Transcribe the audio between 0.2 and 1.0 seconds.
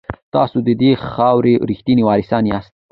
تاسو د دې